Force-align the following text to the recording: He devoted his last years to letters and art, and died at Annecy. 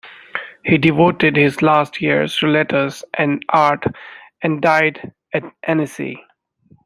He 0.63 0.79
devoted 0.79 1.35
his 1.35 1.61
last 1.61 2.01
years 2.01 2.35
to 2.37 2.47
letters 2.47 3.03
and 3.13 3.45
art, 3.49 3.83
and 4.41 4.59
died 4.59 5.13
at 5.31 5.43
Annecy. 5.61 6.25